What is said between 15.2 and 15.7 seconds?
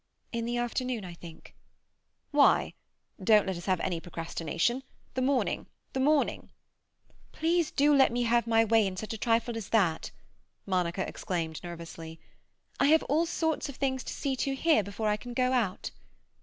go